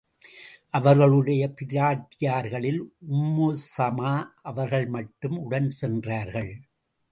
அவர்களுடைய 0.69 1.53
பிராட்டியார்களில் 1.59 2.81
உம்மு 3.11 3.49
ஸமா 3.77 4.13
அவர்கள் 4.41 4.87
மட்டும் 4.87 5.37
உடன் 5.37 5.69
சென்றார்கள். 5.69 6.53